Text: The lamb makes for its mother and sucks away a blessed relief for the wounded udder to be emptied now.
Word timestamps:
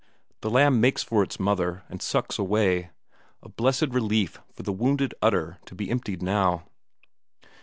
The 0.41 0.49
lamb 0.49 0.81
makes 0.81 1.03
for 1.03 1.21
its 1.21 1.39
mother 1.39 1.83
and 1.87 2.01
sucks 2.01 2.39
away 2.39 2.89
a 3.43 3.49
blessed 3.49 3.89
relief 3.91 4.39
for 4.51 4.63
the 4.63 4.73
wounded 4.73 5.13
udder 5.21 5.59
to 5.67 5.75
be 5.75 5.91
emptied 5.91 6.23
now. 6.23 6.65